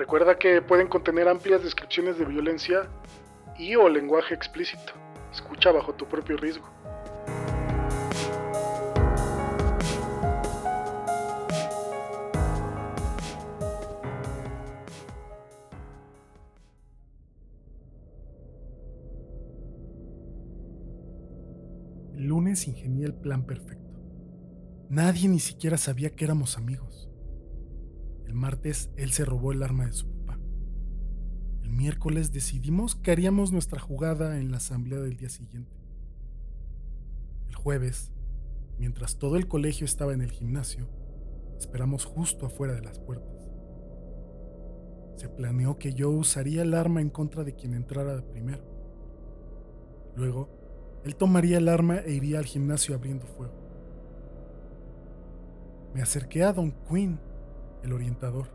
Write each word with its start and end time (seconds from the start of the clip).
Recuerda 0.00 0.38
que 0.38 0.62
pueden 0.62 0.88
contener 0.88 1.28
amplias 1.28 1.62
descripciones 1.62 2.18
de 2.18 2.24
violencia 2.24 2.88
y 3.58 3.76
o 3.76 3.86
lenguaje 3.86 4.32
explícito. 4.32 4.94
Escucha 5.30 5.72
bajo 5.72 5.92
tu 5.92 6.06
propio 6.08 6.38
riesgo. 6.38 6.66
Lunes 22.14 22.66
ingenié 22.66 23.04
el 23.04 23.12
plan 23.12 23.44
perfecto. 23.44 24.00
Nadie 24.88 25.28
ni 25.28 25.40
siquiera 25.40 25.76
sabía 25.76 26.08
que 26.08 26.24
éramos 26.24 26.56
amigos. 26.56 27.09
El 28.30 28.36
martes 28.36 28.90
él 28.96 29.10
se 29.10 29.24
robó 29.24 29.50
el 29.50 29.60
arma 29.60 29.86
de 29.86 29.92
su 29.92 30.06
papá. 30.06 30.38
El 31.64 31.70
miércoles 31.72 32.32
decidimos 32.32 32.94
que 32.94 33.10
haríamos 33.10 33.50
nuestra 33.50 33.80
jugada 33.80 34.38
en 34.38 34.52
la 34.52 34.58
asamblea 34.58 35.00
del 35.00 35.16
día 35.16 35.28
siguiente. 35.28 35.76
El 37.48 37.56
jueves, 37.56 38.12
mientras 38.78 39.16
todo 39.18 39.34
el 39.34 39.48
colegio 39.48 39.84
estaba 39.84 40.12
en 40.12 40.20
el 40.20 40.30
gimnasio, 40.30 40.88
esperamos 41.58 42.04
justo 42.04 42.46
afuera 42.46 42.72
de 42.72 42.82
las 42.82 43.00
puertas. 43.00 43.50
Se 45.16 45.28
planeó 45.28 45.76
que 45.76 45.92
yo 45.92 46.10
usaría 46.10 46.62
el 46.62 46.74
arma 46.74 47.00
en 47.00 47.10
contra 47.10 47.42
de 47.42 47.56
quien 47.56 47.74
entrara 47.74 48.22
primero. 48.30 48.62
Luego, 50.14 51.00
él 51.04 51.16
tomaría 51.16 51.58
el 51.58 51.68
arma 51.68 51.98
e 51.98 52.12
iría 52.12 52.38
al 52.38 52.46
gimnasio 52.46 52.94
abriendo 52.94 53.26
fuego. 53.26 53.54
Me 55.94 56.00
acerqué 56.00 56.44
a 56.44 56.52
Don 56.52 56.70
Quinn, 56.88 57.18
el 57.82 57.92
orientador, 57.92 58.48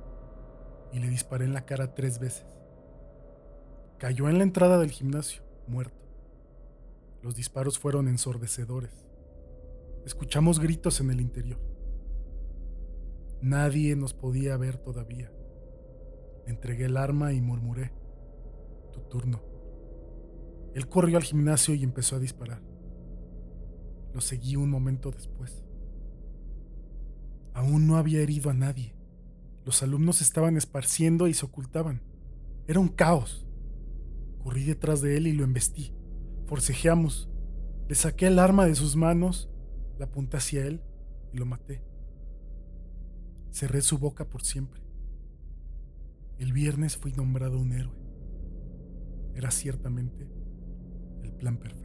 y 0.91 0.99
le 0.99 1.09
disparé 1.09 1.45
en 1.45 1.53
la 1.53 1.65
cara 1.65 1.93
tres 1.93 2.19
veces. 2.19 2.45
Cayó 3.97 4.29
en 4.29 4.37
la 4.37 4.43
entrada 4.43 4.77
del 4.77 4.91
gimnasio, 4.91 5.41
muerto. 5.67 6.05
Los 7.21 7.35
disparos 7.35 7.79
fueron 7.79 8.07
ensordecedores. 8.07 9.05
Escuchamos 10.05 10.59
gritos 10.59 11.01
en 11.01 11.09
el 11.09 11.21
interior. 11.21 11.59
Nadie 13.41 13.95
nos 13.95 14.13
podía 14.13 14.57
ver 14.57 14.77
todavía. 14.77 15.31
Entregué 16.47 16.85
el 16.85 16.97
arma 16.97 17.33
y 17.33 17.41
murmuré, 17.41 17.91
tu 18.93 19.01
turno. 19.01 19.41
Él 20.73 20.87
corrió 20.87 21.17
al 21.17 21.23
gimnasio 21.23 21.73
y 21.73 21.83
empezó 21.83 22.15
a 22.15 22.19
disparar. 22.19 22.61
Lo 24.13 24.21
seguí 24.21 24.55
un 24.55 24.69
momento 24.69 25.11
después. 25.11 25.63
Aún 27.53 27.87
no 27.87 27.97
había 27.97 28.21
herido 28.21 28.49
a 28.49 28.53
nadie. 28.53 28.94
Los 29.66 29.81
alumnos 29.81 30.21
estaban 30.21 30.58
esparciendo 30.58 31.27
y 31.27 31.33
se 31.33 31.45
ocultaban. 31.45 32.02
Era 32.67 32.80
un 32.80 32.88
caos. 32.88 33.47
Corrí 34.44 34.63
detrás 34.63 35.02
de 35.02 35.17
él 35.17 35.25
y 35.25 35.33
lo 35.33 35.44
embestí. 35.44 35.91
Forcejeamos. 36.45 37.30
Le 37.89 37.95
saqué 37.95 38.27
el 38.27 38.39
arma 38.39 38.65
de 38.65 38.76
sus 38.76 38.95
manos, 38.95 39.49
la 39.98 40.05
apunté 40.05 40.37
hacia 40.37 40.65
él 40.65 40.81
y 41.33 41.37
lo 41.37 41.45
maté. 41.45 41.83
Cerré 43.52 43.81
su 43.81 43.98
boca 43.98 44.30
por 44.30 44.43
siempre. 44.43 44.81
El 46.37 46.53
viernes 46.53 46.97
fui 46.97 47.11
nombrado 47.14 47.59
un 47.59 47.71
héroe. 47.71 47.95
Era 49.33 49.49
ciertamente 49.49 50.27
el 51.23 51.32
plan 51.33 51.58
perfecto. 51.58 51.84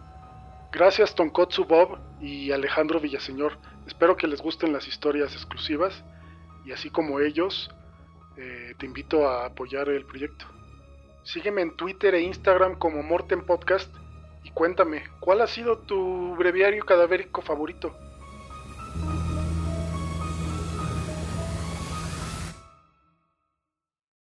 Gracias 0.71 1.13
Tonkotsu 1.15 1.65
Bob 1.65 1.99
y 2.21 2.51
Alejandro 2.51 3.01
Villaseñor. 3.01 3.57
Espero 3.85 4.15
que 4.15 4.25
les 4.25 4.41
gusten 4.41 4.71
las 4.71 4.87
historias 4.87 5.33
exclusivas 5.33 6.01
y 6.63 6.71
así 6.71 6.89
como 6.89 7.19
ellos, 7.19 7.69
eh, 8.37 8.73
te 8.77 8.85
invito 8.85 9.27
a 9.27 9.47
apoyar 9.47 9.89
el 9.89 10.05
proyecto. 10.05 10.45
Sígueme 11.23 11.61
en 11.61 11.75
Twitter 11.75 12.15
e 12.15 12.21
Instagram 12.21 12.75
como 12.79 13.03
Morten 13.03 13.41
Podcast 13.41 13.93
y 14.45 14.51
cuéntame, 14.51 15.03
¿cuál 15.19 15.41
ha 15.41 15.47
sido 15.47 15.77
tu 15.77 16.35
breviario 16.37 16.85
cadavérico 16.85 17.41
favorito? 17.41 17.93